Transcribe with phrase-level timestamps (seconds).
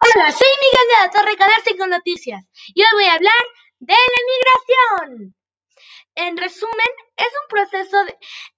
[0.00, 3.32] Hola, soy Miguel de la Torre Canal con Noticias y hoy voy a hablar
[3.80, 5.34] de la migración.
[6.14, 7.96] En resumen, es un proceso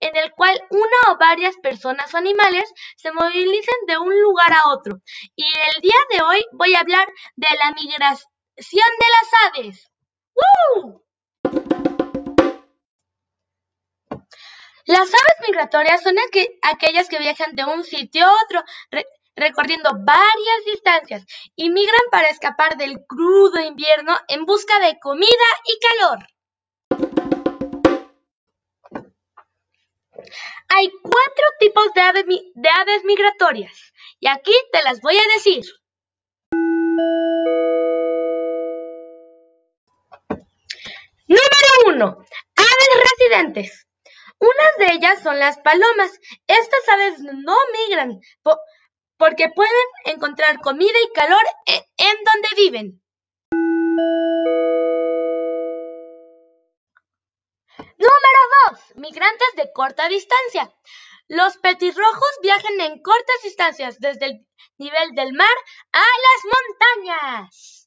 [0.00, 4.68] en el cual una o varias personas o animales se movilizan de un lugar a
[4.70, 4.96] otro.
[5.36, 7.06] Y el día de hoy voy a hablar
[7.36, 8.26] de la migración
[8.56, 9.90] de las aves.
[10.34, 11.04] ¡Woo!
[14.86, 16.16] Las aves migratorias son
[16.62, 18.64] aquellas que viajan de un sitio a otro,
[19.38, 21.24] recorriendo varias distancias
[21.56, 25.28] y migran para escapar del crudo invierno en busca de comida
[25.64, 26.26] y calor.
[30.68, 35.64] Hay cuatro tipos de aves, migratorias y aquí te las voy a decir.
[41.26, 42.04] Número 1.
[42.56, 43.86] Aves residentes.
[44.38, 46.12] Unas de ellas son las palomas.
[46.46, 48.20] Estas aves no migran
[49.18, 49.72] porque pueden
[50.06, 53.02] encontrar comida y calor e, en donde viven.
[57.98, 58.96] Número 2.
[58.96, 60.72] Migrantes de corta distancia.
[61.26, 64.46] Los petirrojos viajan en cortas distancias desde el
[64.78, 65.46] nivel del mar
[65.92, 66.44] a las
[67.04, 67.78] montañas.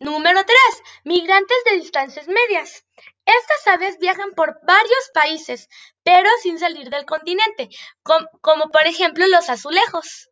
[0.00, 0.56] Número 3.
[1.04, 2.86] Migrantes de distancias medias.
[3.26, 5.68] Estas aves viajan por varios países,
[6.02, 7.68] pero sin salir del continente,
[8.40, 10.30] como por ejemplo los azulejos.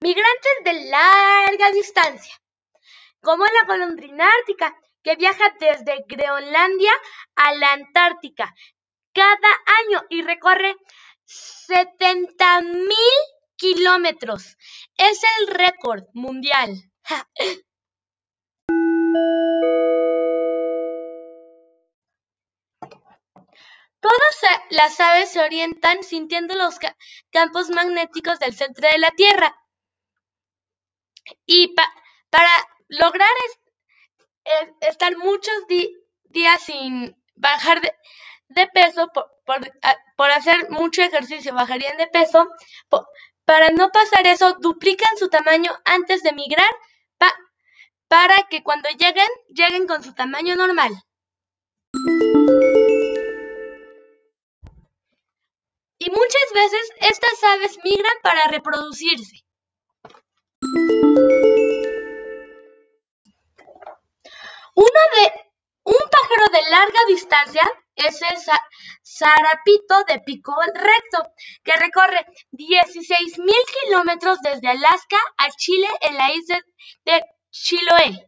[0.00, 2.40] Migrantes de larga distancia,
[3.20, 6.92] como la golondrina ártica, que viaja desde Groenlandia
[7.36, 8.54] a la Antártica
[9.12, 9.50] cada
[9.84, 10.74] año y recorre
[11.30, 13.14] 70 mil
[13.56, 14.56] kilómetros.
[14.96, 16.74] Es el récord mundial.
[24.00, 26.78] Todas las aves se orientan sintiendo los
[27.30, 29.54] campos magnéticos del centro de la Tierra.
[31.44, 31.74] Y
[32.30, 32.50] para
[32.88, 33.28] lograr
[34.80, 35.54] estar muchos
[36.24, 37.80] días sin bajar
[38.48, 39.30] de, peso, por,
[40.28, 42.48] hacer mucho ejercicio bajarían de peso,
[43.44, 46.70] para no pasar eso, duplican su tamaño antes de migrar
[48.10, 50.90] para que cuando lleguen, lleguen con su tamaño normal.
[55.96, 59.44] Y muchas veces estas aves migran para reproducirse.
[64.74, 65.50] Uno de,
[65.84, 67.62] un pájaro de larga distancia
[68.06, 68.36] es el
[69.04, 71.30] zarapito de pico recto,
[71.62, 73.52] que recorre 16.000
[73.84, 76.58] kilómetros desde Alaska a Chile en la isla
[77.04, 78.26] de Chiloé.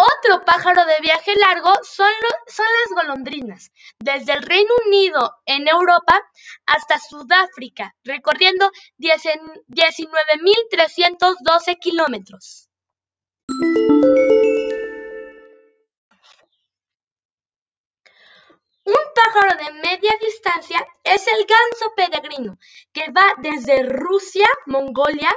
[0.00, 2.12] Otro pájaro de viaje largo son,
[2.46, 6.22] son, las golondrinas, desde el Reino Unido en Europa
[6.66, 12.68] hasta Sudáfrica, recorriendo 19.312 kilómetros.
[19.32, 22.58] De media distancia es el ganso peregrino,
[22.92, 25.30] que va desde Rusia, Mongolia,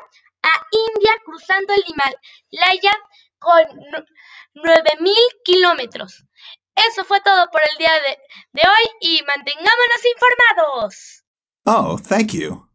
[0.43, 2.91] a India cruzando el Himalaya
[3.37, 3.63] con
[4.55, 6.25] 9.000 kilómetros.
[6.75, 8.17] Eso fue todo por el día de,
[8.53, 11.23] de hoy y mantengámonos informados.
[11.65, 12.70] Oh, thank you.